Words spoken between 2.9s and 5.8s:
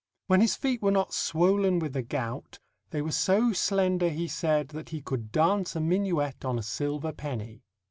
were so slender, he said, that he "could dance a